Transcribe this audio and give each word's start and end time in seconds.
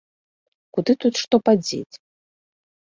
Куды 0.77 0.91
тут 1.05 1.13
што 1.25 1.35
падзець? 1.51 1.95